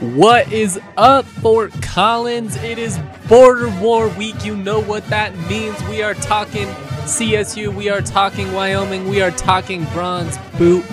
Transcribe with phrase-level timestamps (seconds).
[0.00, 2.54] What is up, Fort Collins?
[2.58, 4.44] It is Border War Week.
[4.44, 5.76] You know what that means.
[5.88, 6.68] We are talking
[7.08, 10.84] CSU, we are talking Wyoming, we are talking Bronze Boot.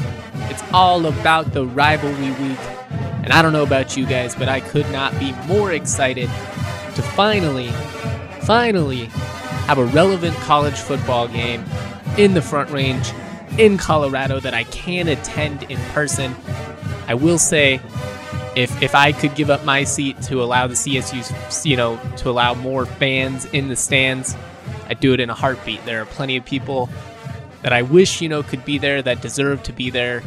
[0.50, 2.58] It's all about the rivalry week.
[3.22, 6.28] And I don't know about you guys, but I could not be more excited
[6.96, 7.70] to finally,
[8.42, 9.06] finally
[9.68, 11.64] have a relevant college football game
[12.18, 13.08] in the Front Range
[13.60, 16.36] in Colorado that I can attend in person.
[17.08, 17.80] I will say
[18.56, 22.30] if if I could give up my seat to allow the CSU's, you know, to
[22.30, 24.36] allow more fans in the stands,
[24.88, 25.84] I'd do it in a heartbeat.
[25.86, 26.90] There are plenty of people
[27.62, 30.24] that I wish, you know, could be there that deserve to be there.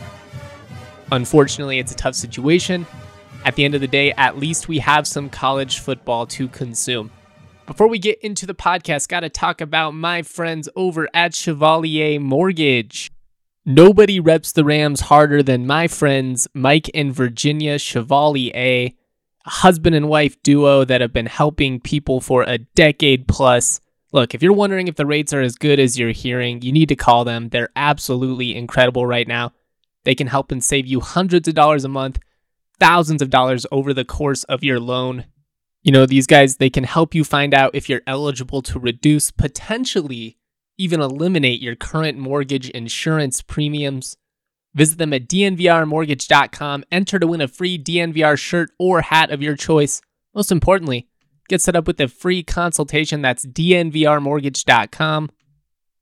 [1.10, 2.86] Unfortunately, it's a tough situation.
[3.44, 7.10] At the end of the day, at least we have some college football to consume.
[7.66, 12.18] Before we get into the podcast, got to talk about my friends over at Chevalier
[12.18, 13.12] Mortgage.
[13.70, 18.96] Nobody reps the Rams harder than my friends Mike and Virginia Chevalier, a
[19.44, 23.82] husband and wife duo that have been helping people for a decade plus.
[24.10, 26.88] Look, if you're wondering if the rates are as good as you're hearing, you need
[26.88, 27.50] to call them.
[27.50, 29.52] They're absolutely incredible right now.
[30.04, 32.20] They can help and save you hundreds of dollars a month,
[32.80, 35.26] thousands of dollars over the course of your loan.
[35.82, 39.30] You know, these guys, they can help you find out if you're eligible to reduce
[39.30, 40.37] potentially
[40.78, 44.16] even eliminate your current mortgage insurance premiums.
[44.74, 46.84] Visit them at dnvrmortgage.com.
[46.92, 50.00] Enter to win a free DNVR shirt or hat of your choice.
[50.34, 51.08] Most importantly,
[51.48, 53.20] get set up with a free consultation.
[53.20, 55.30] That's dnvrmortgage.com.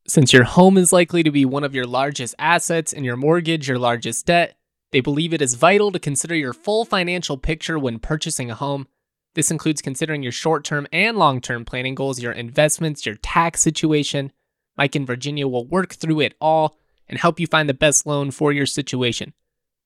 [0.09, 3.67] Since your home is likely to be one of your largest assets and your mortgage
[3.67, 4.57] your largest debt,
[4.93, 8.87] they believe it is vital to consider your full financial picture when purchasing a home.
[9.35, 13.63] This includes considering your short term and long term planning goals, your investments, your tax
[13.63, 14.33] situation,
[14.77, 16.77] Mike and Virginia will work through it all
[17.09, 19.33] and help you find the best loan for your situation.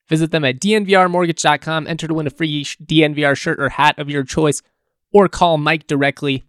[0.08, 4.24] Visit them at dnvrmortgage.com, enter to win a free DNVR shirt or hat of your
[4.24, 4.60] choice,
[5.12, 6.44] or call Mike directly.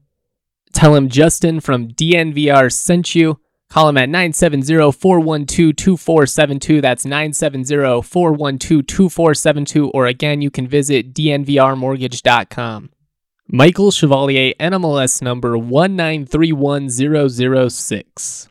[0.74, 3.40] Tell him Justin from DNVR sent you.
[3.70, 6.82] Call him at 970 412 2472.
[6.82, 9.90] That's 970 412 2472.
[9.92, 12.90] Or again, you can visit dnvrmortgage.com.
[13.54, 18.48] Michael Chevalier, NMLS number 1931006.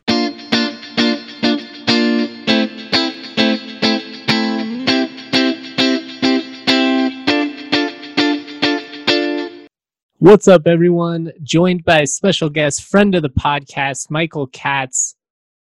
[10.19, 11.31] What's up, everyone?
[11.41, 15.15] Joined by a special guest, friend of the podcast, Michael Katz,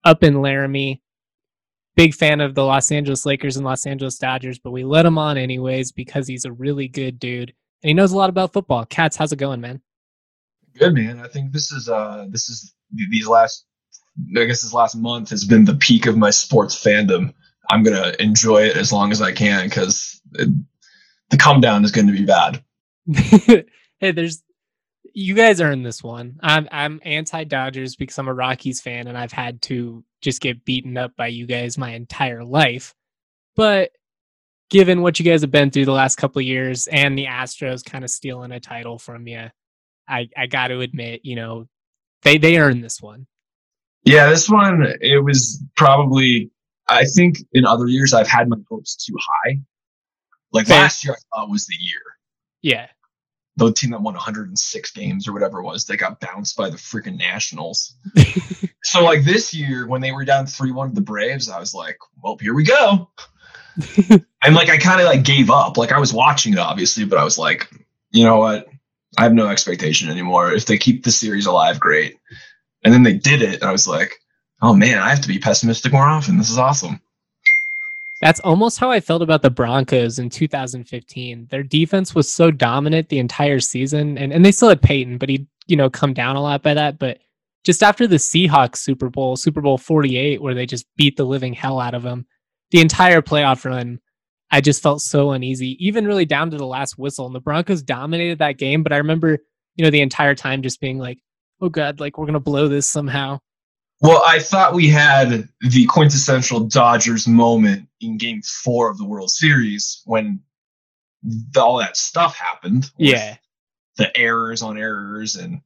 [0.04, 1.02] up in Laramie.
[1.96, 5.18] Big fan of the Los Angeles Lakers and Los Angeles Dodgers, but we let him
[5.18, 8.86] on anyways because he's a really good dude and he knows a lot about football.
[8.86, 9.82] Katz, how's it going, man?
[10.78, 11.20] Good, man.
[11.20, 13.66] I think this is uh this is these last
[14.38, 17.34] I guess this last month has been the peak of my sports fandom.
[17.70, 20.22] I'm gonna enjoy it as long as I can because
[21.30, 22.64] the come down is going to be bad.
[24.00, 24.44] hey, there's
[25.14, 26.40] you guys earned this one.
[26.42, 30.66] I'm I'm anti Dodgers because I'm a Rockies fan and I've had to just get
[30.66, 32.94] beaten up by you guys my entire life.
[33.56, 33.92] But
[34.70, 37.84] given what you guys have been through the last couple of years and the Astros
[37.84, 39.50] kind of stealing a title from you,
[40.08, 41.68] I I got to admit, you know,
[42.24, 43.28] they they earned this one.
[44.04, 46.52] Yeah, this one it was probably
[46.88, 49.60] I think in other years I've had my hopes too high.
[50.52, 50.82] Like Fair.
[50.82, 52.02] last year I thought was the year.
[52.62, 52.88] Yeah.
[53.58, 56.78] The team that won 106 games or whatever it was, they got bounced by the
[56.78, 57.98] freaking Nationals.
[58.84, 61.98] so like this year when they were down 3-1 to the Braves, I was like,
[62.24, 63.10] well, here we go.
[64.44, 65.78] and like I kind of like gave up.
[65.78, 67.70] Like I was watching it obviously, but I was like,
[68.12, 68.68] you know what?
[69.18, 70.52] I have no expectation anymore.
[70.52, 72.18] If they keep the series alive, great.
[72.84, 74.14] And then they did it, and I was like,
[74.62, 76.38] oh man, I have to be pessimistic more often.
[76.38, 77.02] This is awesome.
[78.22, 81.48] That's almost how I felt about the Broncos in 2015.
[81.50, 85.30] Their defense was so dominant the entire season, and, and they still had Peyton, but
[85.30, 87.00] he, you know, come down a lot by that.
[87.00, 87.20] But
[87.64, 91.54] just after the Seahawks Super Bowl, Super Bowl 48, where they just beat the living
[91.54, 92.26] hell out of them,
[92.72, 94.00] the entire playoff run,
[94.52, 97.26] I just felt so uneasy, even really down to the last whistle.
[97.26, 99.38] And the Broncos dominated that game, but I remember,
[99.76, 101.20] you know, the entire time just being like,
[101.62, 103.40] oh God, like we're going to blow this somehow.
[104.02, 109.30] Well, I thought we had the quintessential Dodgers moment in game four of the World
[109.30, 110.40] Series when
[111.58, 112.90] all that stuff happened.
[112.98, 113.36] Yeah.
[113.98, 115.62] The errors on errors and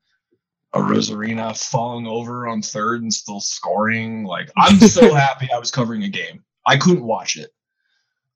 [0.73, 4.23] Arozarena falling over on third and still scoring.
[4.23, 6.43] Like, I'm so happy I was covering a game.
[6.65, 7.51] I couldn't watch it.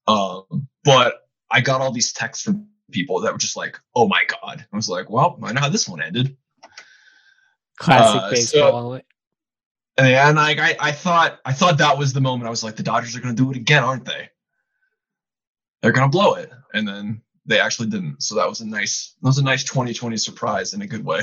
[0.07, 4.23] Um, but I got all these texts from people that were just like, "Oh my
[4.27, 6.35] god!" I was like, "Well, I know how this one ended."
[7.77, 8.93] Classic uh, baseball.
[8.93, 9.01] So,
[10.03, 12.47] and like I, I thought, I thought that was the moment.
[12.47, 14.29] I was like, "The Dodgers are going to do it again, aren't they?"
[15.81, 18.23] They're going to blow it, and then they actually didn't.
[18.23, 21.21] So that was a nice that was a nice 2020 surprise in a good way.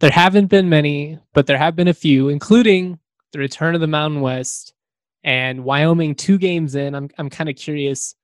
[0.00, 2.98] There haven't been many, but there have been a few, including
[3.32, 4.72] the return of the Mountain West
[5.24, 6.94] and Wyoming two games in.
[6.94, 8.14] I'm I'm kind of curious.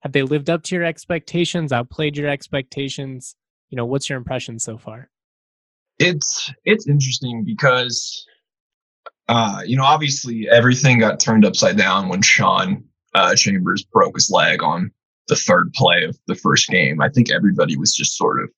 [0.00, 1.72] Have they lived up to your expectations?
[1.72, 3.34] Outplayed your expectations?
[3.70, 5.10] You know, what's your impression so far?
[5.98, 8.26] It's it's interesting because
[9.28, 12.84] uh, you know, obviously everything got turned upside down when Sean
[13.14, 14.90] uh, Chambers broke his leg on
[15.28, 17.00] the third play of the first game.
[17.00, 18.50] I think everybody was just sort of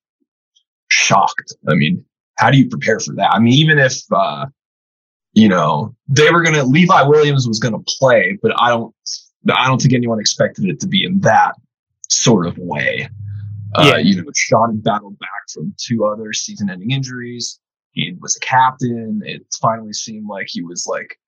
[0.88, 1.54] shocked.
[1.68, 2.04] I mean,
[2.38, 3.32] how do you prepare for that?
[3.32, 4.46] I mean, even if uh,
[5.36, 8.94] you know they were gonna Levi Williams was gonna play, but I don't
[9.52, 11.52] I don't think anyone expected it to be in that
[12.08, 13.08] sort of way.
[13.74, 13.96] Uh, yeah.
[13.98, 17.60] You know, Sean battled back from two other season-ending injuries.
[17.92, 19.22] He was a captain.
[19.24, 21.18] It finally seemed like he was like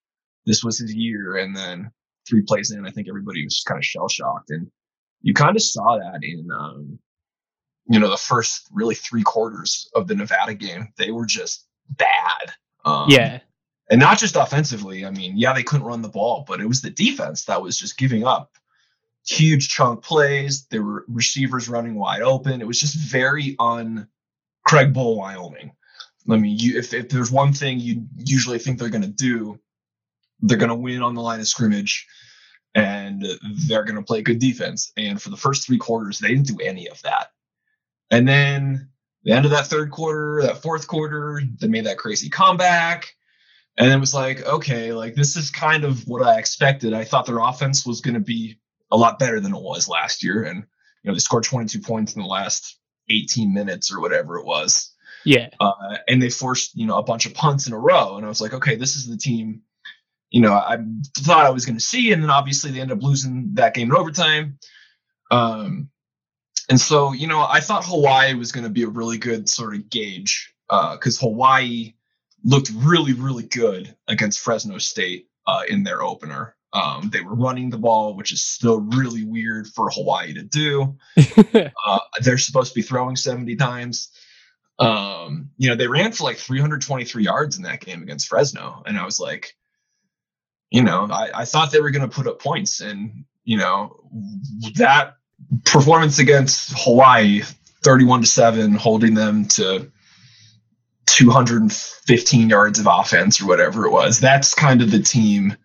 [0.45, 1.91] this was his year, and then
[2.27, 4.71] three plays in, I think everybody was just kind of shell shocked, and
[5.21, 6.97] you kind of saw that in um,
[7.87, 10.87] you know the first really three quarters of the Nevada game.
[10.97, 12.53] They were just bad.
[12.85, 13.39] Um, yeah,
[13.89, 15.05] and not just offensively.
[15.05, 17.77] I mean, yeah, they couldn't run the ball, but it was the defense that was
[17.77, 18.51] just giving up
[19.25, 20.65] huge chunk plays.
[20.65, 22.61] There were receivers running wide open.
[22.61, 24.07] It was just very un
[24.65, 25.71] Craig Bohl, Wyoming.
[26.29, 29.59] I mean, you, if, if there's one thing you usually think they're going to do,
[30.41, 32.05] they're going to win on the line of scrimmage
[32.75, 33.25] and
[33.67, 34.91] they're going to play good defense.
[34.95, 37.31] And for the first three quarters, they didn't do any of that.
[38.11, 38.89] And then
[39.23, 43.15] the end of that third quarter, that fourth quarter, they made that crazy comeback.
[43.79, 46.93] And it was like, okay, like this is kind of what I expected.
[46.93, 48.59] I thought their offense was going to be
[48.91, 50.43] a lot better than it was last year.
[50.43, 52.77] And, you know, they scored 22 points in the last
[53.09, 54.93] 18 minutes or whatever it was.
[55.23, 55.49] Yeah.
[55.61, 58.17] Uh, and they forced, you know, a bunch of punts in a row.
[58.17, 59.61] And I was like, okay, this is the team,
[60.29, 60.77] you know, I
[61.19, 62.11] thought I was going to see.
[62.11, 64.59] And then obviously they ended up losing that game in overtime.
[65.31, 65.89] Um,
[66.69, 69.73] and so, you know, I thought Hawaii was going to be a really good sort
[69.73, 71.93] of gauge because uh, Hawaii
[72.43, 76.55] looked really, really good against Fresno State uh, in their opener.
[76.71, 80.97] Um, they were running the ball, which is still really weird for Hawaii to do.
[81.85, 84.11] uh, they're supposed to be throwing 70 times.
[84.77, 88.83] Um, you know, they ran for like 323 yards in that game against Fresno.
[88.85, 89.55] And I was like,
[90.69, 92.79] you know, I, I thought they were going to put up points.
[92.81, 93.99] And, you know,
[94.75, 95.15] that
[95.65, 97.41] performance against Hawaii,
[97.83, 99.91] 31 to 7, holding them to
[101.13, 105.55] 215 yards of offense or whatever it was, that's kind of the team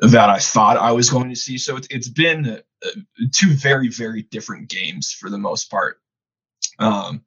[0.00, 1.58] that I thought I was going to see.
[1.58, 2.88] So it's, it's been uh,
[3.32, 5.98] two very, very different games for the most part.
[6.78, 7.24] Um,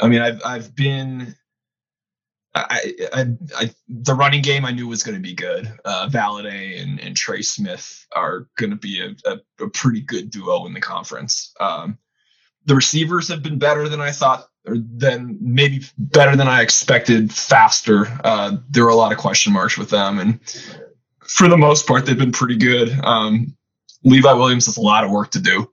[0.00, 1.34] I mean, I've I've been.
[2.54, 5.70] I, I, I, the running game I knew was going to be good.
[5.84, 10.30] Uh, Valladay and, and Trey Smith are going to be a, a, a, pretty good
[10.30, 11.52] duo in the conference.
[11.60, 11.98] Um,
[12.64, 17.32] the receivers have been better than I thought, than maybe better than I expected.
[17.32, 18.06] Faster.
[18.24, 20.40] Uh, there were a lot of question marks with them, and
[21.26, 22.98] for the most part, they've been pretty good.
[23.04, 23.56] Um,
[24.04, 25.70] Levi Williams has a lot of work to do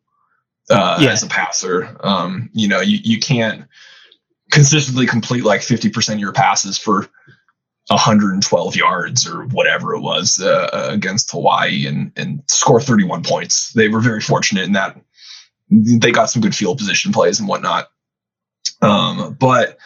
[0.69, 1.11] uh, yeah.
[1.11, 1.95] as a passer.
[2.01, 3.65] Um, you know, you, you can't
[4.51, 7.07] consistently complete like 50% of your passes for
[7.87, 13.73] 112 yards or whatever it was uh, against Hawaii and, and score 31 points.
[13.73, 14.99] They were very fortunate in that
[15.69, 17.89] they got some good field position plays and whatnot.
[18.81, 19.77] Um, but,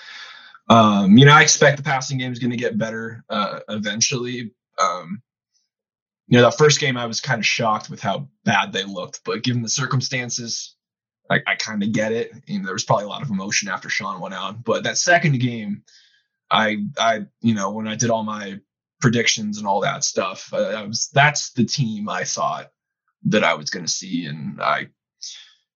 [0.70, 4.52] um, you know, I expect the passing game is going to get better uh, eventually.
[4.80, 5.22] Um,
[6.28, 9.22] you know, that first game I was kind of shocked with how bad they looked,
[9.24, 10.76] but given the circumstances,
[11.30, 12.32] I, I kind of get it.
[12.46, 14.98] You know, there was probably a lot of emotion after Sean went out, but that
[14.98, 15.84] second game,
[16.52, 18.60] I, I, you know, when I did all my
[19.00, 22.72] predictions and all that stuff, I, I was that's the team I thought
[23.26, 24.88] that I was going to see, and I,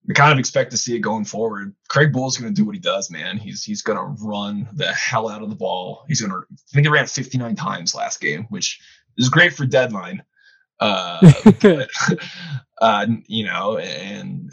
[0.09, 1.75] I kind of expect to see it going forward.
[1.87, 3.37] Craig Bohl's going to do what he does, man.
[3.37, 6.05] He's he's going to run the hell out of the ball.
[6.07, 6.37] He's going to.
[6.37, 8.81] I think he ran 59 times last game, which
[9.17, 10.23] is great for deadline.
[10.79, 11.31] Uh,
[11.61, 11.89] but,
[12.81, 14.51] uh, you know, and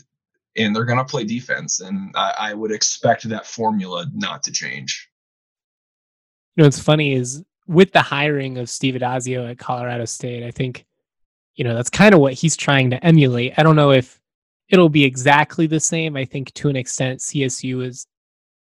[0.57, 1.81] and they're going to play defense.
[1.81, 5.09] And I, I, would expect that formula not to change.
[6.57, 10.50] You know, what's funny is with the hiring of Steve Addazio at Colorado State, I
[10.50, 10.85] think,
[11.55, 13.55] you know, that's kind of what he's trying to emulate.
[13.57, 14.17] I don't know if
[14.68, 16.16] it'll be exactly the same.
[16.16, 18.06] I think to an extent, CSU is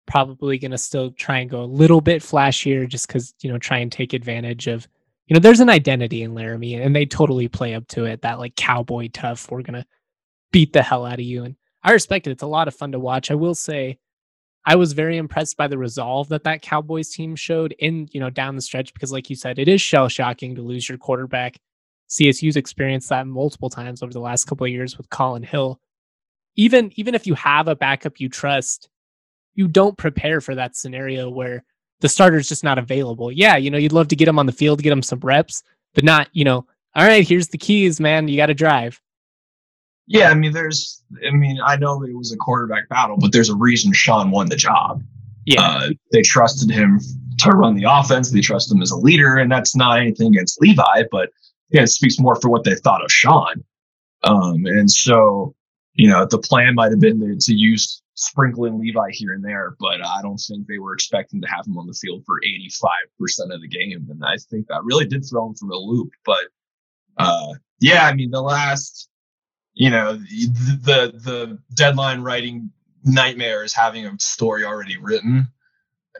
[0.07, 3.57] probably going to still try and go a little bit flashier just because, you know,
[3.57, 4.87] try and take advantage of,
[5.27, 8.21] you know, there's an identity in Laramie and they totally play up to it.
[8.21, 9.85] That like cowboy tough, we're going to
[10.51, 11.43] beat the hell out of you.
[11.43, 12.31] And I respect it.
[12.31, 13.29] It's a lot of fun to watch.
[13.29, 13.99] I will say,
[14.65, 18.29] I was very impressed by the resolve that that Cowboys team showed in you know
[18.29, 21.57] down the stretch because, like you said, it is shell shocking to lose your quarterback.
[22.09, 25.79] CSU's experienced that multiple times over the last couple of years with Collin Hill.
[26.59, 28.89] Even even if you have a backup you trust,
[29.55, 31.63] you don't prepare for that scenario where
[32.01, 33.31] the starter's just not available.
[33.31, 35.63] Yeah, you know, you'd love to get him on the field, get him some reps,
[35.93, 38.27] but not, you know, all right, here's the keys, man.
[38.27, 38.99] You got to drive.
[40.05, 43.49] Yeah, I mean, there's, I mean, I know it was a quarterback battle, but there's
[43.49, 45.01] a reason Sean won the job.
[45.45, 45.61] Yeah.
[45.61, 46.99] Uh, they trusted him
[47.37, 48.31] to run the offense.
[48.31, 51.29] They trust him as a leader, and that's not anything against Levi, but
[51.69, 53.63] yeah, it speaks more for what they thought of Sean.
[54.23, 55.55] Um, and so,
[55.99, 59.75] you know, the plan might have been to, to use sprinkling Levi here and there,
[59.81, 63.53] but I don't think they were expecting to have him on the field for 85%
[63.53, 64.07] of the game.
[64.09, 66.11] And I think that really did throw him for a loop.
[66.25, 66.45] But
[67.17, 69.09] uh, yeah, I mean, the last,
[69.73, 72.71] you know, the, the, deadline writing
[73.03, 75.49] nightmare is having a story already written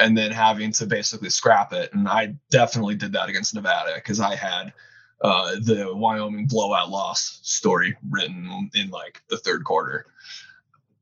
[0.02, 1.94] and then having to basically scrap it.
[1.94, 4.74] And I definitely did that against Nevada because I had
[5.22, 10.06] uh, the Wyoming blowout loss story written in like the third quarter.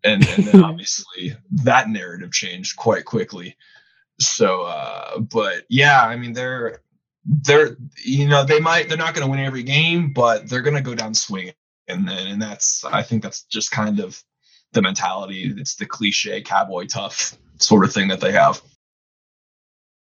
[0.04, 3.56] And, and then obviously that narrative changed quite quickly.
[4.20, 6.82] So, uh, but yeah, I mean, they're,
[7.26, 10.78] they're, you know, they might, they're not going to win every game, but they're going
[10.78, 11.54] to go down swinging.
[11.88, 14.22] And then, and that's, I think that's just kind of
[14.74, 15.54] the mentality.
[15.58, 18.62] It's the cliche cowboy tough sort of thing that they have.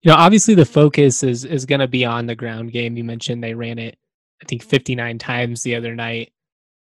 [0.04, 2.98] You know, obviously the focus is is going to be on the ground game.
[2.98, 3.98] You mentioned they ran it,
[4.42, 6.32] I think, 59 times the other night.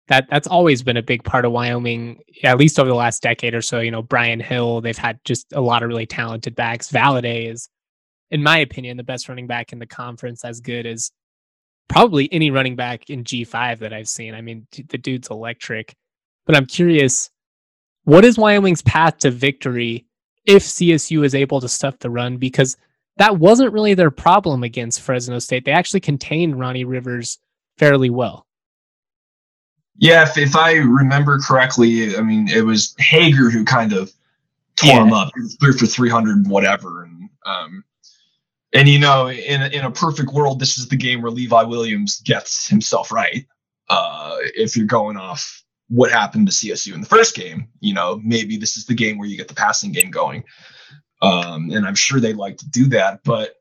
[0.10, 3.54] That that's always been a big part of Wyoming, at least over the last decade
[3.54, 3.80] or so.
[3.80, 6.92] You know, Brian Hill, they've had just a lot of really talented backs.
[6.92, 7.70] Valladay is,
[8.32, 11.12] in my opinion, the best running back in the conference, as good as
[11.88, 14.34] probably any running back in G5 that I've seen.
[14.34, 15.94] I mean, the dude's electric.
[16.46, 17.30] But I'm curious,
[18.04, 20.08] what is Wyoming's path to victory
[20.46, 22.38] if CSU is able to stuff the run?
[22.38, 22.78] Because
[23.18, 25.66] that wasn't really their problem against Fresno State.
[25.66, 27.38] They actually contained Ronnie Rivers
[27.78, 28.48] fairly well.
[29.98, 34.12] Yeah, if, if I remember correctly, I mean, it was Haener who kind of
[34.78, 35.04] tore yeah.
[35.04, 35.32] him up.
[35.36, 37.04] He threw for 300 whatever.
[37.04, 37.84] And, um,
[38.74, 42.22] and you know, in, in a perfect world, this is the game where Levi Williams
[42.22, 43.46] gets himself right.
[43.90, 48.22] Uh, if you're going off what happened to CSU in the first game, you know,
[48.24, 50.44] maybe this is the game where you get the passing game going.
[51.22, 53.22] Um, and I'm sure they'd like to do that.
[53.24, 53.56] But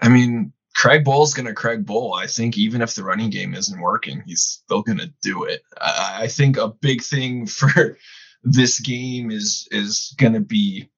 [0.00, 2.22] I mean, Craig Bohl's going to Craig Bohl.
[2.22, 5.62] I think even if the running game isn't working, he's still going to do it.
[5.80, 7.96] I, I, think a big thing for
[8.44, 10.90] this game is is going to be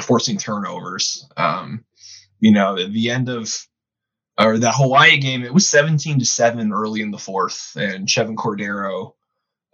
[0.00, 1.28] forcing turnovers.
[1.36, 1.84] Um,
[2.40, 3.54] you know, at the end of
[4.38, 8.34] or that Hawaii game, it was 17 to 7 early in the fourth, and Chevan
[8.34, 9.12] Cordeiro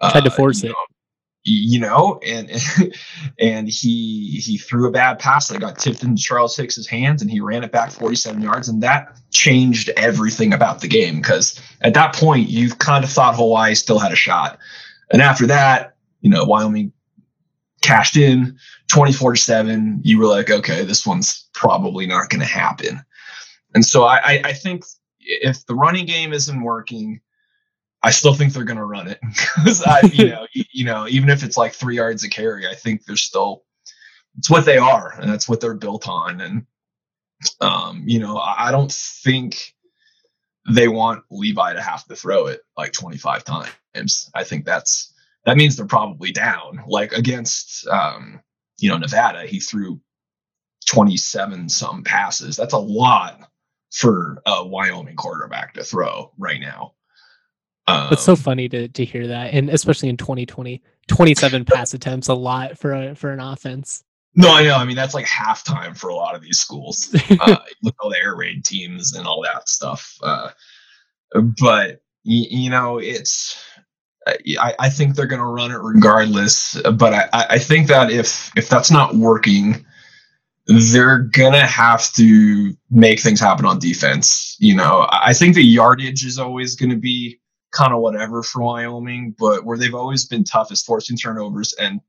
[0.00, 0.68] uh, tried to force it.
[0.68, 0.74] Know,
[1.44, 2.50] you know, and
[3.38, 7.30] and he he threw a bad pass that got tipped into Charles Hicks's hands, and
[7.30, 11.94] he ran it back 47 yards, and that changed everything about the game because at
[11.94, 14.58] that point you kind of thought Hawaii still had a shot,
[15.12, 16.92] and after that, you know, Wyoming
[17.80, 18.56] cashed in
[18.92, 20.00] 24 to seven.
[20.04, 23.02] You were like, okay, this one's probably not going to happen,
[23.74, 24.84] and so I I think
[25.18, 27.20] if the running game isn't working
[28.02, 29.20] I still think they're going to run it
[29.56, 32.74] because I, you know, you, know, even if it's like three yards a carry, I
[32.74, 33.64] think they're still,
[34.38, 36.40] it's what they are and that's what they're built on.
[36.40, 36.66] And,
[37.60, 39.74] um, you know, I don't think
[40.68, 44.30] they want Levi to have to throw it like 25 times.
[44.34, 45.12] I think that's,
[45.44, 48.40] that means they're probably down like against, um,
[48.78, 50.00] you know, Nevada, he threw
[50.86, 52.56] 27 some passes.
[52.56, 53.48] That's a lot
[53.92, 56.94] for a Wyoming quarterback to throw right now.
[57.86, 62.28] Um, it's so funny to to hear that, and especially in 2020, 27 pass attempts,
[62.28, 64.04] a lot for a for an offense.
[64.34, 64.76] No, I know.
[64.76, 67.14] I mean, that's like halftime for a lot of these schools.
[67.40, 70.16] Uh, look at all the air raid teams and all that stuff.
[70.22, 70.50] Uh,
[71.60, 73.62] but you, you know, it's.
[74.60, 76.80] I, I think they're going to run it regardless.
[76.82, 79.84] But I, I think that if if that's not working,
[80.66, 84.56] they're gonna have to make things happen on defense.
[84.60, 87.40] You know, I think the yardage is always going to be
[87.72, 92.00] kind of whatever for Wyoming, but where they've always been tough is forcing turnovers and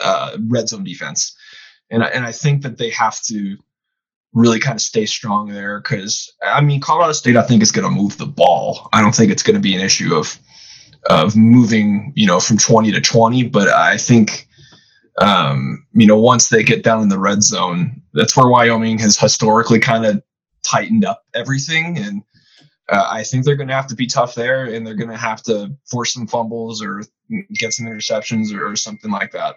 [0.00, 1.36] uh, red zone defense.
[1.90, 3.56] And, and I think that they have to
[4.34, 7.88] really kind of stay strong there because I mean Colorado State I think is going
[7.88, 8.88] to move the ball.
[8.92, 10.38] I don't think it's going to be an issue of
[11.08, 14.46] of moving you know from 20 to 20, but I think
[15.20, 19.18] um, you know once they get down in the red zone, that's where Wyoming has
[19.18, 20.22] historically kind of
[20.62, 22.22] tightened up everything and
[22.88, 25.16] uh, I think they're going to have to be tough there, and they're going to
[25.16, 27.02] have to force some fumbles or
[27.54, 29.56] get some interceptions or, or something like that.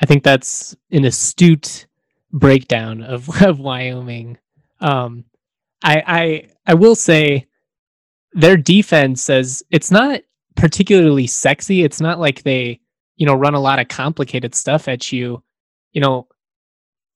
[0.00, 1.86] I think that's an astute
[2.32, 4.38] breakdown of, of Wyoming.
[4.80, 5.24] Um,
[5.82, 7.46] I, I I will say
[8.32, 10.20] their defense says it's not
[10.56, 11.82] particularly sexy.
[11.82, 12.80] It's not like they,
[13.16, 15.42] you know, run a lot of complicated stuff at you.
[15.92, 16.26] You know,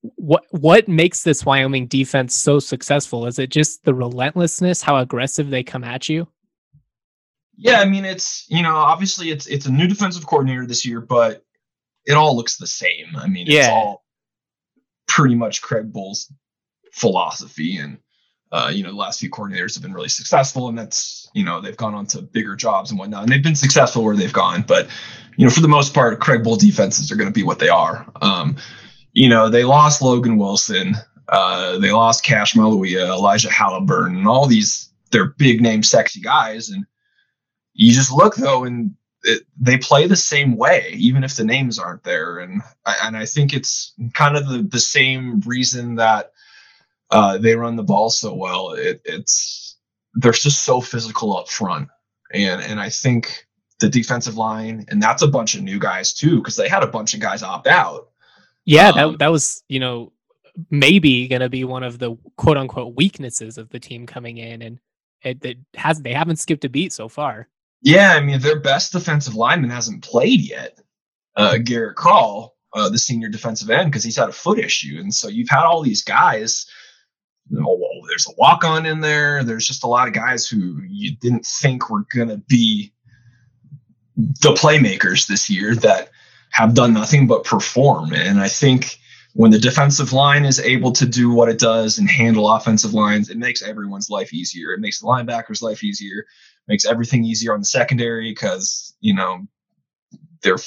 [0.00, 3.26] what what makes this Wyoming defense so successful?
[3.26, 6.28] Is it just the relentlessness, how aggressive they come at you?
[7.56, 11.00] Yeah, I mean it's you know obviously it's it's a new defensive coordinator this year,
[11.00, 11.44] but
[12.06, 13.16] it all looks the same.
[13.16, 13.58] I mean, yeah.
[13.58, 14.04] it's all
[15.08, 16.32] pretty much Craig Bohl's
[16.92, 17.98] philosophy, and
[18.52, 21.60] uh, you know the last few coordinators have been really successful, and that's you know
[21.60, 24.62] they've gone on to bigger jobs and whatnot, and they've been successful where they've gone.
[24.62, 24.88] But
[25.36, 27.68] you know for the most part, Craig Bull defenses are going to be what they
[27.68, 28.06] are.
[28.22, 28.56] Um,
[29.18, 30.94] you know they lost Logan Wilson,
[31.28, 36.68] uh, they lost Cassh Maluia, Alijah Halliburton, and all these they're big name, sexy guys,
[36.68, 36.86] and
[37.74, 38.94] you just look though, and
[39.24, 42.38] it, they play the same way, even if the names aren't there.
[42.38, 42.62] And
[43.02, 46.32] and I think it's kind of the the same reason that
[47.10, 48.70] uh, they run the ball so well.
[48.70, 49.76] It, it's
[50.14, 51.88] they're just so physical up front,
[52.32, 53.48] and and I think
[53.80, 56.88] the defensive line, and that's a bunch of new guys too, because they had a
[56.88, 58.10] bunch of guys opt out.
[58.68, 60.12] Yeah, um, that that was you know
[60.70, 64.60] maybe going to be one of the quote unquote weaknesses of the team coming in,
[64.60, 64.78] and
[65.22, 67.48] it, it has they haven't skipped a beat so far.
[67.80, 70.78] Yeah, I mean their best defensive lineman hasn't played yet.
[71.34, 75.14] Uh, Garrett Crall, uh, the senior defensive end, because he's had a foot issue, and
[75.14, 76.66] so you've had all these guys.
[77.48, 79.44] You know, well, there's a walk on in there.
[79.44, 82.92] There's just a lot of guys who you didn't think were gonna be
[84.14, 86.10] the playmakers this year that
[86.50, 88.12] have done nothing but perform.
[88.12, 88.98] And I think
[89.34, 93.30] when the defensive line is able to do what it does and handle offensive lines,
[93.30, 94.72] it makes everyone's life easier.
[94.72, 96.24] It makes the linebackers' life easier
[96.68, 99.40] makes everything easier on the secondary because you know
[100.42, 100.58] they're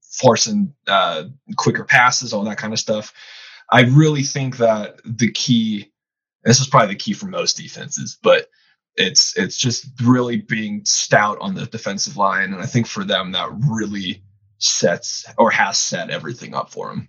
[0.00, 1.24] forcing uh,
[1.56, 3.12] quicker passes, all that kind of stuff.
[3.70, 5.92] I really think that the key,
[6.44, 8.48] this is probably the key for most defenses, but
[8.96, 13.32] it's it's just really being stout on the defensive line, and I think for them
[13.32, 14.22] that really
[14.58, 17.08] sets or has set everything up for him.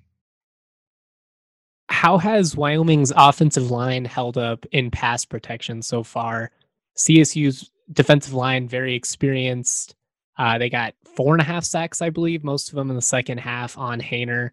[1.90, 6.52] How has Wyoming's offensive line held up in pass protection so far?
[6.98, 9.96] CSU's defensive line, very experienced.
[10.38, 13.02] Uh, they got four and a half sacks, I believe, most of them in the
[13.02, 14.52] second half on Haener.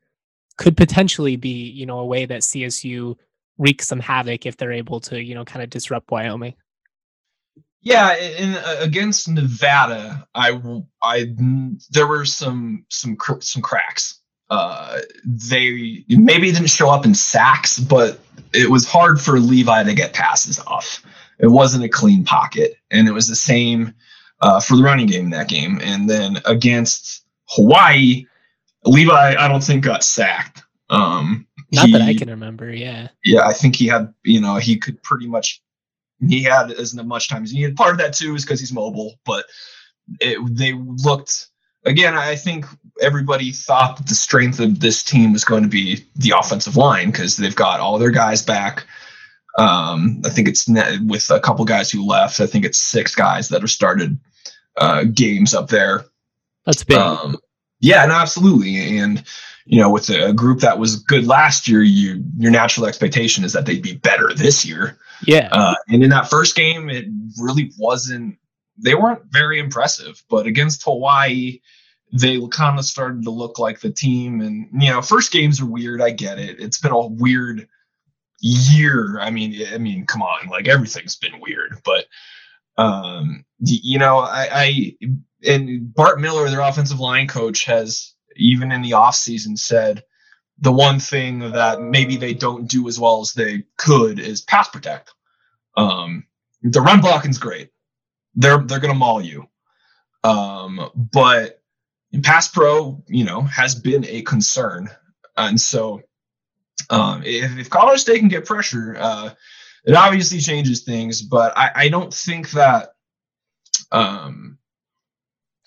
[0.56, 3.16] Could potentially be, you know, a way that CSU
[3.58, 6.54] wreaks some havoc if they're able to, you know, kind of disrupt Wyoming.
[7.86, 10.60] Yeah, in, uh, against Nevada, I,
[11.02, 11.34] I,
[11.90, 14.20] there were some some some cracks.
[14.50, 18.20] Uh, they maybe didn't show up in sacks, but
[18.52, 21.04] it was hard for Levi to get passes off
[21.38, 23.94] it wasn't a clean pocket, and it was the same
[24.40, 25.80] uh, for the running game in that game.
[25.82, 28.24] And then against Hawaii,
[28.84, 30.62] Levi, I don't think got sacked.
[30.88, 32.70] Um, Not he, that I can remember.
[32.70, 33.08] Yeah.
[33.24, 34.12] Yeah, I think he had.
[34.24, 35.62] You know, he could pretty much.
[36.20, 37.76] He had as much time as he needed.
[37.76, 39.44] Part of that too is because he's mobile, but
[40.20, 41.48] it, they looked
[41.86, 42.66] again, I think
[43.00, 47.10] everybody thought that the strength of this team was going to be the offensive line
[47.10, 48.86] because they've got all their guys back.
[49.58, 52.40] Um, I think it's net, with a couple guys who left.
[52.40, 54.18] I think it's six guys that have started
[54.76, 56.04] uh, games up there.
[56.66, 56.98] That's big.
[56.98, 57.38] Um,
[57.80, 58.98] yeah, no, absolutely.
[58.98, 59.24] And
[59.66, 63.52] you know, with a group that was good last year, you your natural expectation is
[63.52, 64.96] that they'd be better this year.
[65.24, 65.48] Yeah.
[65.50, 67.06] Uh, and in that first game, it
[67.38, 68.38] really wasn't.
[68.78, 71.60] They weren't very impressive, but against Hawaii,
[72.12, 74.40] they kind of started to look like the team.
[74.40, 76.00] And you know, first games are weird.
[76.00, 76.60] I get it.
[76.60, 77.66] It's been a weird
[78.40, 79.18] year.
[79.20, 82.04] I mean, I mean, come on, like everything's been weird, but
[82.78, 84.96] um, you know, I, I
[85.44, 90.02] and Bart Miller, their offensive line coach, has even in the offseason said
[90.58, 94.68] the one thing that maybe they don't do as well as they could is pass
[94.68, 95.12] protect.
[95.76, 96.26] Um,
[96.62, 97.70] the run blocking's great.
[98.34, 99.46] They're they're gonna maul you.
[100.24, 101.62] Um, but
[102.22, 104.88] pass pro, you know, has been a concern.
[105.36, 106.02] And so
[106.90, 109.30] um, if, if Colorado State can get pressure, uh,
[109.84, 111.22] it obviously changes things.
[111.22, 112.90] But I, I don't think that.
[113.92, 114.55] Um,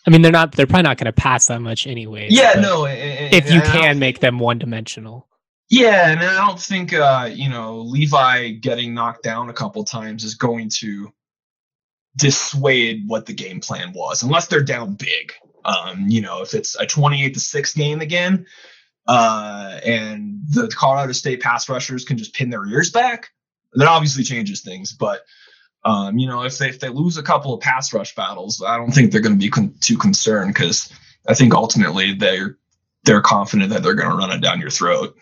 [0.07, 0.53] I mean, they're not.
[0.53, 2.27] They're probably not going to pass that much anyway.
[2.29, 2.85] Yeah, no.
[2.85, 5.27] And, if you can make them one dimensional.
[5.69, 10.23] Yeah, and I don't think uh, you know Levi getting knocked down a couple times
[10.23, 11.13] is going to
[12.15, 15.33] dissuade what the game plan was, unless they're down big.
[15.65, 18.45] Um, you know, if it's a twenty-eight to six game again,
[19.07, 23.29] uh, and the Colorado State pass rushers can just pin their ears back,
[23.73, 24.93] that obviously changes things.
[24.93, 25.21] But
[25.85, 28.77] um, you know, if they if they lose a couple of pass rush battles, I
[28.77, 30.91] don't think they're going to be con- too concerned because
[31.27, 32.57] I think ultimately they're
[33.05, 35.17] they're confident that they're going to run it down your throat.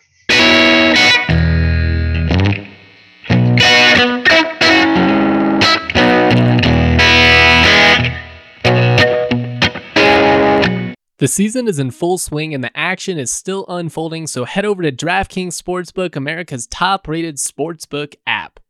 [11.18, 14.82] The season is in full swing and the action is still unfolding, so head over
[14.82, 18.60] to DraftKings Sportsbook, America's top rated sportsbook app.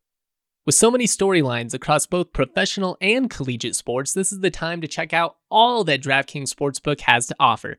[0.69, 4.87] With so many storylines across both professional and collegiate sports, this is the time to
[4.87, 7.79] check out all that DraftKings Sportsbook has to offer.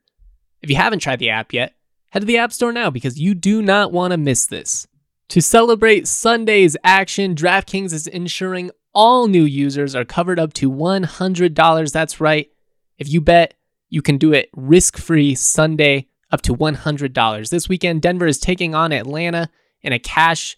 [0.64, 1.76] If you haven't tried the app yet,
[2.10, 4.88] head to the App Store now because you do not want to miss this.
[5.28, 11.92] To celebrate Sunday's action, DraftKings is ensuring all new users are covered up to $100.
[11.92, 12.50] That's right.
[12.98, 13.54] If you bet,
[13.90, 17.50] you can do it risk free Sunday up to $100.
[17.52, 19.52] This weekend, Denver is taking on Atlanta
[19.84, 20.58] in a cash,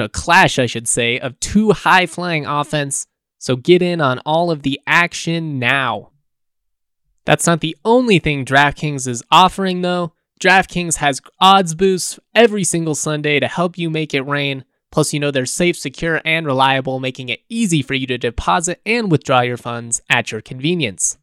[0.00, 3.06] a clash, I should say, of two high flying offense.
[3.38, 6.10] So get in on all of the action now.
[7.24, 10.12] That's not the only thing DraftKings is offering, though.
[10.40, 14.64] DraftKings has odds boosts every single Sunday to help you make it rain.
[14.90, 18.80] Plus, you know they're safe, secure, and reliable, making it easy for you to deposit
[18.84, 21.16] and withdraw your funds at your convenience.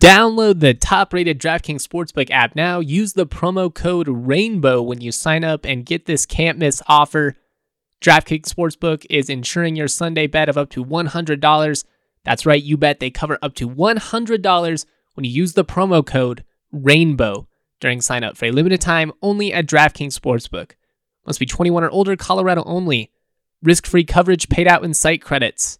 [0.00, 2.80] Download the top rated DraftKings Sportsbook app now.
[2.80, 7.36] Use the promo code RAINBOW when you sign up and get this can't miss offer.
[8.02, 11.84] DraftKings Sportsbook is insuring your Sunday bet of up to $100.
[12.24, 16.44] That's right, you bet they cover up to $100 when you use the promo code
[16.74, 17.46] RAINBOW
[17.80, 20.72] during sign up for a limited time only at DraftKings Sportsbook.
[21.26, 23.10] Must be 21 or older, Colorado only.
[23.62, 25.78] Risk free coverage paid out in site credits.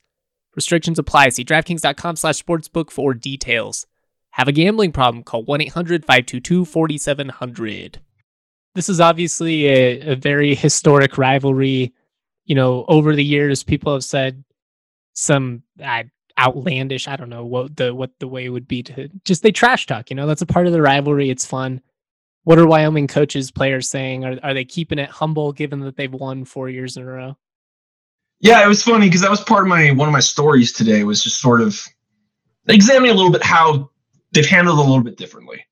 [0.54, 1.30] Restrictions apply.
[1.30, 3.86] See DraftKings.com slash sportsbook for details.
[4.34, 5.22] Have a gambling problem?
[5.22, 8.00] Call 1 800 522 4700.
[8.74, 11.94] This is obviously a, a very historic rivalry.
[12.44, 14.42] You know, over the years, people have said
[15.12, 16.02] some uh,
[16.36, 19.86] outlandish, I don't know what the what the way would be to just they trash
[19.86, 21.30] talk, you know, that's a part of the rivalry.
[21.30, 21.80] It's fun.
[22.42, 24.24] What are Wyoming coaches, players saying?
[24.24, 27.36] Are are they keeping it humble given that they've won four years in a row?
[28.40, 31.04] Yeah, it was funny because that was part of my one of my stories today
[31.04, 31.80] was just sort of
[32.66, 33.90] examining a little bit how
[34.34, 35.64] they've handled it a little bit differently.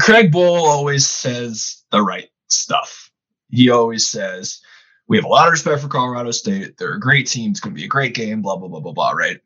[0.00, 3.10] Craig Bohl always says the right stuff.
[3.48, 4.60] He always says,
[5.08, 6.76] we have a lot of respect for Colorado State.
[6.78, 7.50] They're a great team.
[7.50, 9.40] It's going to be a great game, blah, blah, blah, blah, blah, right?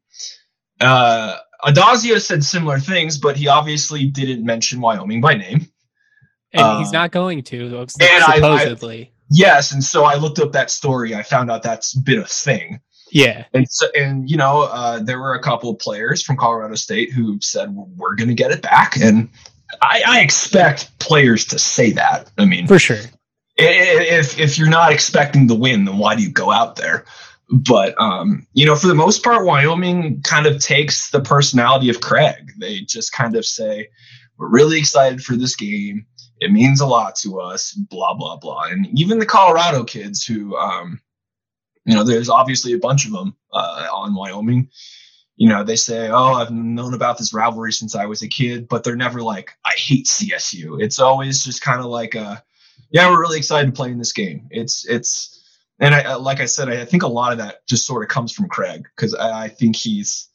[0.80, 5.66] Uh, Addazio said similar things, but he obviously didn't mention Wyoming by name.
[6.52, 9.00] And um, he's not going to, supposedly.
[9.00, 9.72] I, I, yes.
[9.72, 11.14] And so I looked up that story.
[11.14, 12.80] I found out that's been a thing.
[13.14, 13.44] Yeah.
[13.54, 17.12] And so, and you know, uh, there were a couple of players from Colorado State
[17.12, 19.28] who said we're going to get it back, and
[19.80, 22.30] I, I, expect players to say that.
[22.38, 22.98] I mean, for sure.
[23.56, 27.04] If if you're not expecting the win, then why do you go out there?
[27.48, 32.00] But um, you know, for the most part, Wyoming kind of takes the personality of
[32.00, 32.50] Craig.
[32.58, 33.90] They just kind of say,
[34.38, 36.04] "We're really excited for this game.
[36.40, 38.64] It means a lot to us." Blah blah blah.
[38.70, 40.98] And even the Colorado kids who um,
[41.84, 44.68] you know, there's obviously a bunch of them uh, on Wyoming.
[45.36, 48.68] You know, they say, "Oh, I've known about this rivalry since I was a kid,"
[48.68, 52.42] but they're never like, "I hate CSU." It's always just kind of like a,
[52.90, 55.42] "Yeah, we're really excited to play in this game." It's it's,
[55.80, 58.32] and I like I said, I think a lot of that just sort of comes
[58.32, 60.28] from Craig because I, I, think he's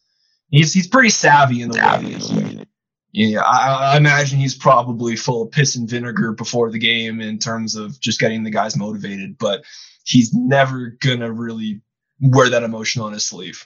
[0.49, 2.65] he's he's pretty savvy in the way.
[3.11, 7.39] Yeah, I, I imagine he's probably full of piss and vinegar before the game in
[7.39, 9.63] terms of just getting the guys motivated, but
[10.09, 11.81] he's never gonna really
[12.19, 13.65] wear that emotion on his sleeve.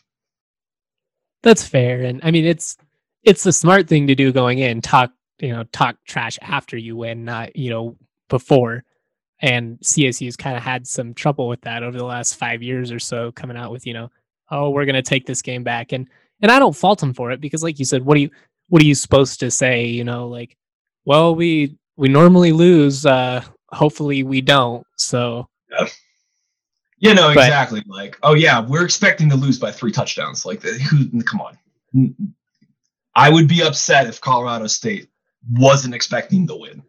[1.42, 2.78] That's fair, and I mean it's
[3.24, 4.82] it's the smart thing to do going in.
[4.82, 7.98] Talk you know talk trash after you win, not you know
[8.30, 8.84] before.
[9.42, 13.00] And CSU's kind of had some trouble with that over the last five years or
[13.00, 14.12] so, coming out with you know,
[14.52, 16.08] oh we're gonna take this game back, and
[16.42, 18.30] and I don't fault him for it because like you said, what do you
[18.68, 19.86] what are you supposed to say?
[19.86, 20.58] You know, like,
[21.06, 23.06] well we we normally lose.
[23.06, 24.86] uh Hopefully we don't.
[24.98, 25.48] So.
[25.72, 25.88] Yeah
[27.10, 27.84] you know, but, exactly.
[27.86, 30.46] Like, oh yeah, we're expecting to lose by three touchdowns.
[30.46, 31.22] Like, who?
[31.24, 31.58] Come on.
[33.16, 35.10] I would be upset if Colorado State
[35.52, 36.82] wasn't expecting the win.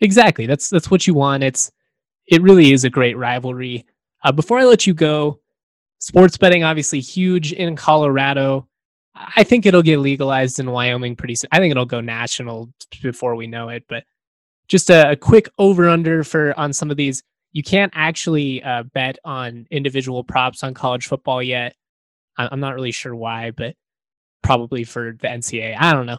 [0.00, 0.46] Exactly.
[0.46, 1.42] That's that's what you want.
[1.42, 1.70] It's
[2.26, 3.86] it really is a great rivalry.
[4.22, 5.40] Uh, before I let you go,
[5.98, 8.68] sports betting obviously huge in Colorado.
[9.14, 11.48] I think it'll get legalized in Wyoming pretty soon.
[11.50, 12.70] I think it'll go national
[13.02, 13.84] before we know it.
[13.88, 14.04] But
[14.68, 18.82] just a, a quick over under for on some of these you can't actually uh,
[18.82, 21.74] bet on individual props on college football yet.
[22.36, 23.76] I'm not really sure why, but
[24.42, 25.76] probably for the NCAA.
[25.78, 26.18] I don't know.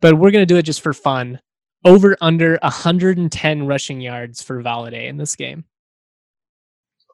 [0.00, 1.40] But we're going to do it just for fun.
[1.84, 5.64] Over under 110 rushing yards for Valladay in this game.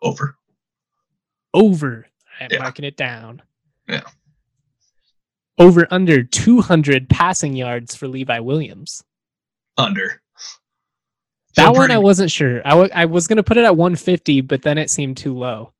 [0.02, 0.36] Over.
[1.52, 2.06] Over.
[2.40, 2.58] I'm yeah.
[2.58, 3.42] marking it down.
[3.88, 4.02] Yeah.
[5.58, 9.02] Over under 200 passing yards for Levi Williams.
[9.76, 10.20] Under.
[11.56, 12.60] That one I wasn't sure.
[12.64, 15.34] I, w- I was going to put it at 150, but then it seemed too
[15.36, 15.72] low.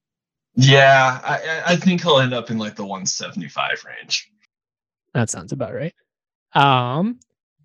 [0.54, 4.30] Yeah, I, I think he'll end up in like the 175 range.
[5.12, 5.94] That sounds about right.
[6.54, 7.20] Um,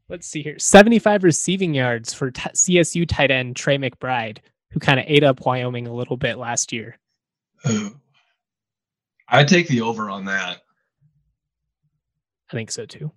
[0.09, 4.39] let's see here 75 receiving yards for t- CSU tight end Trey McBride,
[4.71, 6.97] who kind of ate up Wyoming a little bit last year.
[9.27, 10.57] I take the over on that.
[12.49, 13.11] I think so too.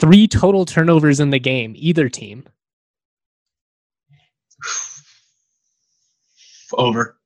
[0.00, 2.48] Three total turnovers in the game, either team.
[6.72, 7.16] Over.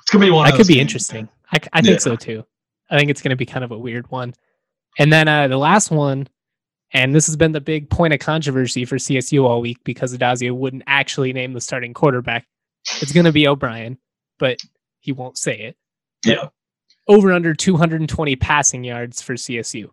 [0.00, 0.48] It's gonna be one.
[0.48, 1.28] That could be games, interesting.
[1.52, 1.98] I, I think Yeah.
[1.98, 2.44] so too.
[2.90, 4.34] I think it's going to be kind of a weird one.
[4.98, 6.26] And then uh, the last one,
[6.92, 10.52] and this has been the big point of controversy for CSU all week because Addazio
[10.56, 12.46] wouldn't actually name the starting quarterback.
[13.02, 13.98] It's going to be O'Brien,
[14.38, 14.58] but
[15.00, 15.76] he won't say it.
[16.24, 16.48] Yeah.
[17.06, 19.90] Over under 220 passing yards for CSU.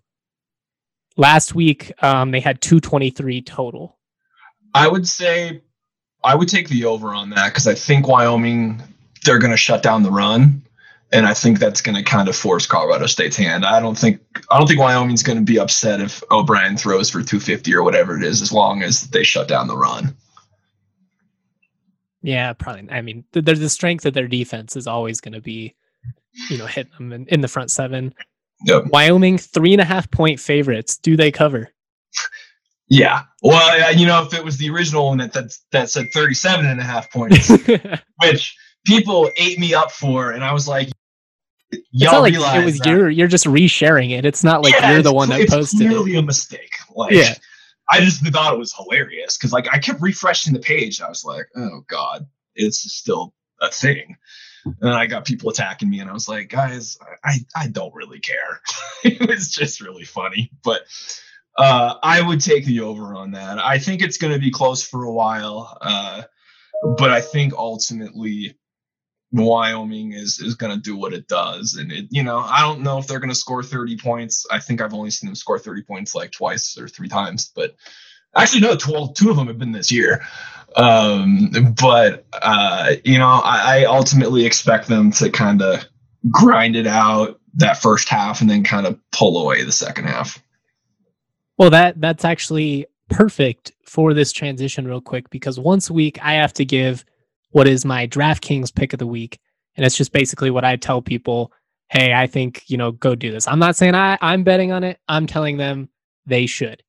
[1.17, 3.99] Last week, um, they had 223 total.
[4.73, 5.63] I would say
[6.25, 8.81] I would take the over on that because I think Wyoming
[9.23, 10.61] they're going to shut down the run,
[11.11, 13.65] and I think that's going to kind of force Colorado State's hand.
[13.65, 17.21] I don't think I don't think Wyoming's going to be upset if O'Brien throws for
[17.21, 20.15] 250 or whatever it is, as long as they shut down the run.
[22.21, 22.89] Yeah, probably.
[22.89, 25.75] I mean, th- there's the strength of their defense is always going to be,
[26.49, 28.15] you know, hitting them in, in the front seven.
[28.65, 28.85] Yep.
[28.87, 30.97] Wyoming, three and a half point favorites.
[30.97, 31.71] Do they cover?
[32.87, 33.23] Yeah.
[33.41, 36.79] Well, you know, if it was the original one that that, that said 37 and
[36.79, 37.49] a half points,
[38.21, 40.89] which people ate me up for, and I was like,
[41.91, 44.25] y'all like realize it was that- you're you're just resharing it.
[44.25, 45.85] It's not like Yeah, you're the one that posted it.
[45.85, 46.71] It's clearly a mistake.
[46.95, 47.33] Like, Yeah.
[47.89, 51.01] I just thought it was hilarious because, like, I kept refreshing the page.
[51.01, 54.15] I was like, oh god, it's still a thing.
[54.81, 58.19] And I got people attacking me, and I was like, guys, I I don't really
[58.19, 58.59] care.
[59.03, 60.81] it was just really funny, but.
[61.57, 63.59] Uh, I would take the over on that.
[63.59, 66.23] I think it's going to be close for a while, uh,
[66.97, 68.57] but I think ultimately
[69.31, 72.81] Wyoming is is going to do what it does, and it you know I don't
[72.81, 74.45] know if they're going to score thirty points.
[74.51, 77.75] I think I've only seen them score thirty points like twice or three times, but
[78.35, 80.25] actually no, 12, two of them have been this year.
[80.75, 85.85] Um, but uh, you know I, I ultimately expect them to kind of
[86.29, 90.41] grind it out that first half and then kind of pull away the second half.
[91.57, 96.33] Well, that that's actually perfect for this transition, real quick, because once a week I
[96.33, 97.05] have to give
[97.51, 99.39] what is my DraftKings pick of the week,
[99.75, 101.51] and it's just basically what I tell people.
[101.89, 103.47] Hey, I think you know, go do this.
[103.47, 104.99] I'm not saying I I'm betting on it.
[105.07, 105.89] I'm telling them
[106.25, 106.83] they should.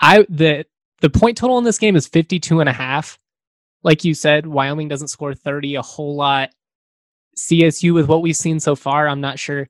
[0.00, 0.66] I the
[1.00, 3.18] the point total in this game is 52 and a half.
[3.84, 6.50] Like you said, Wyoming doesn't score 30 a whole lot.
[7.36, 9.68] CSU with what we've seen so far, I'm not sure.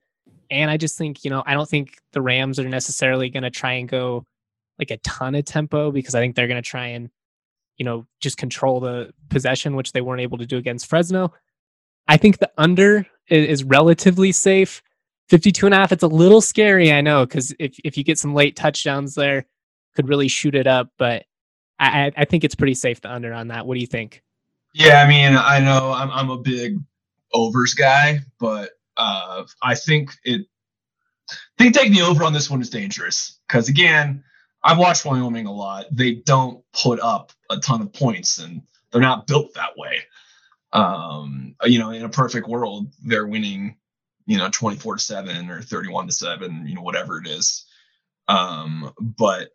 [0.51, 3.51] And I just think, you know, I don't think the Rams are necessarily going to
[3.51, 4.25] try and go
[4.79, 7.11] like a ton of tempo because I think they're going to try and,
[7.77, 11.33] you know, just control the possession, which they weren't able to do against Fresno.
[12.07, 14.83] I think the under is relatively safe.
[15.29, 18.19] 52 and a half, it's a little scary, I know, because if, if you get
[18.19, 19.45] some late touchdowns there,
[19.95, 20.89] could really shoot it up.
[20.97, 21.25] But
[21.79, 23.67] I, I think it's pretty safe the under on that.
[23.67, 24.23] What do you think?
[24.75, 26.79] Yeah, I mean, I know I'm I'm a big
[27.33, 30.47] overs guy, but uh, I think it.
[31.31, 34.25] I think taking the over on this one is dangerous because again,
[34.63, 35.87] I've watched Wyoming a lot.
[35.93, 40.01] They don't put up a ton of points, and they're not built that way.
[40.73, 43.77] Um, you know, in a perfect world, they're winning,
[44.27, 47.67] you know, 24 to 7 or 31 to 7, you know, whatever it is.
[48.27, 49.51] Um, but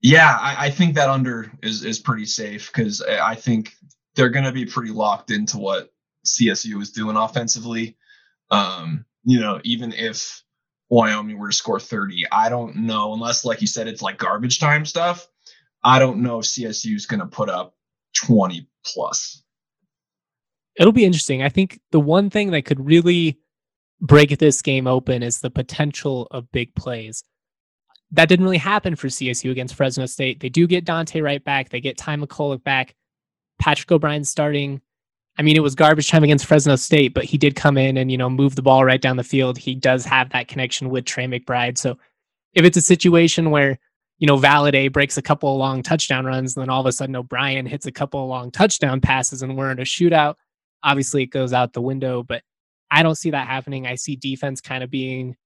[0.00, 3.74] yeah, I, I think that under is is pretty safe because I I think
[4.14, 5.92] they're going to be pretty locked into what
[6.26, 7.96] CSU is doing offensively.
[8.52, 10.44] Um, you know, even if
[10.90, 14.60] Wyoming were to score 30, I don't know, unless, like you said, it's like garbage
[14.60, 15.26] time stuff.
[15.82, 17.74] I don't know if CSU is going to put up
[18.16, 19.42] 20 plus.
[20.76, 21.42] it'll be interesting.
[21.42, 23.38] I think the one thing that could really
[24.00, 27.24] break this game open is the potential of big plays.
[28.10, 30.40] That didn't really happen for CSU against Fresno State.
[30.40, 31.70] They do get Dante Wright back.
[31.70, 32.94] They get Ty McCullouch back.
[33.58, 34.82] Patrick O'Brien starting.
[35.38, 38.10] I mean, it was garbage time against Fresno State, but he did come in and,
[38.10, 39.56] you know, move the ball right down the field.
[39.56, 41.78] He does have that connection with Trey McBride.
[41.78, 41.96] So
[42.52, 43.78] if it's a situation where,
[44.18, 46.92] you know, Valladay breaks a couple of long touchdown runs, and then all of a
[46.92, 50.34] sudden O'Brien hits a couple of long touchdown passes and we're in a shootout,
[50.82, 52.42] obviously it goes out the window, but
[52.90, 53.86] I don't see that happening.
[53.86, 55.36] I see defense kind of being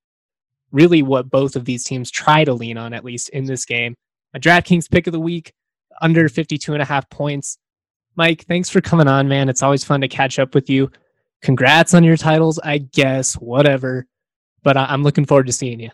[0.73, 3.95] really what both of these teams try to lean on, at least in this game.
[4.35, 5.53] A DraftKings pick of the week,
[6.03, 7.59] under 52 and a half points.
[8.17, 9.49] Mike, thanks for coming on, man.
[9.49, 10.91] It's always fun to catch up with you.
[11.43, 14.07] Congrats on your titles, I guess, whatever.
[14.63, 15.91] But I- I'm looking forward to seeing you.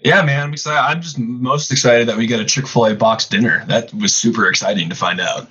[0.00, 0.78] Yeah, man, I'm excited.
[0.78, 3.64] I'm just most excited that we get a Chick fil A box dinner.
[3.66, 5.48] That was super exciting to find out.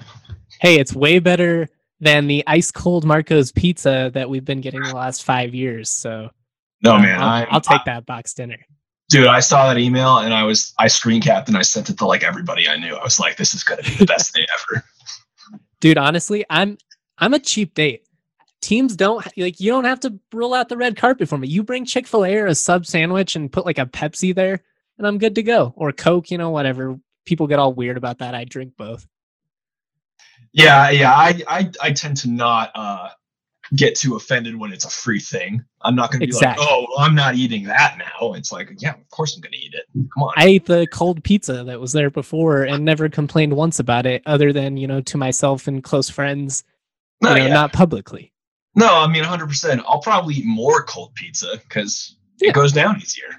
[0.61, 1.67] Hey, it's way better
[1.99, 5.89] than the ice cold Marco's pizza that we've been getting the last five years.
[5.89, 6.29] So
[6.83, 8.57] No, man, I'll, I'll take that box dinner.
[9.09, 11.97] Dude, I saw that email and I was I screen capped and I sent it
[11.97, 12.95] to like everybody I knew.
[12.95, 14.83] I was like, this is gonna be the best day ever.
[15.85, 16.79] Dude, honestly, I'm
[17.19, 18.07] I'm a cheap date.
[18.59, 21.47] Teams don't like you don't have to roll out the red carpet for me.
[21.47, 24.63] You bring Chick Fil A or a sub sandwich and put like a Pepsi there,
[24.97, 25.75] and I'm good to go.
[25.75, 26.99] Or Coke, you know, whatever.
[27.25, 28.33] People get all weird about that.
[28.33, 29.05] I drink both.
[30.53, 31.13] Yeah, yeah.
[31.13, 33.09] I I, I tend to not uh,
[33.75, 35.63] get too offended when it's a free thing.
[35.81, 36.63] I'm not going to be Exactly.
[36.65, 38.33] like, oh, well, I'm not eating that now.
[38.33, 39.85] It's like, yeah, of course I'm going to eat it.
[40.13, 40.33] Come on.
[40.37, 44.21] I ate the cold pizza that was there before and never complained once about it,
[44.25, 46.63] other than you know to myself and close friends,
[47.21, 47.53] no, you oh, know, yeah.
[47.53, 48.31] not publicly.
[48.75, 49.47] no, I mean 100.
[49.47, 52.49] percent I'll probably eat more cold pizza because Yeah.
[52.49, 53.29] it goes down easier.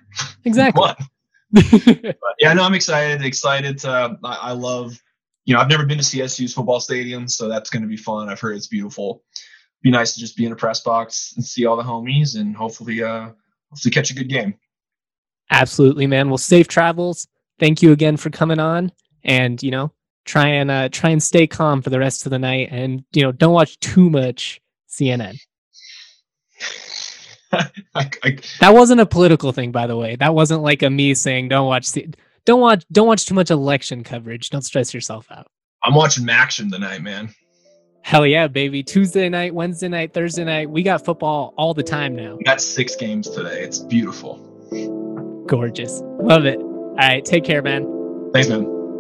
[0.44, 0.83] Exactly.
[0.83, 1.07] Come on.
[2.05, 3.25] But yeah, no, I'm excited.
[3.25, 3.79] Excited.
[3.81, 5.01] To, I, I love.
[5.44, 8.29] You know, I've never been to CSU's football stadium, so that's going to be fun.
[8.29, 9.22] I've heard it's beautiful.
[9.87, 12.57] Be nice to just be in a press box and see all the homies, and
[12.57, 13.31] hopefully, uh,
[13.70, 14.57] hopefully catch a good game.
[15.49, 16.29] Absolutely, man.
[16.29, 17.29] Well, safe travels.
[17.61, 18.90] Thank you again for coming on,
[19.22, 19.92] and you know,
[20.25, 23.22] try and uh, try and stay calm for the rest of the night, and you
[23.22, 25.38] know, don't watch too much CNN.
[27.53, 30.16] I, I, That wasn't a political thing, by the way.
[30.16, 32.11] That wasn't like a me saying don't watch C-
[32.44, 34.51] don't watch don't watch too much election coverage.
[34.51, 35.46] Don't stress yourself out.
[35.85, 37.33] I'm watching MACtion tonight, man.
[38.06, 38.84] Hell yeah, baby!
[38.84, 40.70] Tuesday night, Wednesday night, Thursday night.
[40.70, 42.36] We got football all the time now.
[42.36, 43.62] We got six games today.
[43.62, 44.36] It's beautiful.
[45.48, 46.56] Gorgeous, love it.
[46.60, 48.30] All right, take care, man.
[48.32, 48.75] Thanks, man.